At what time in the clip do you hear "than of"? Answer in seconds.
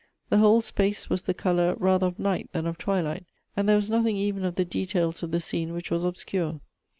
2.53-2.79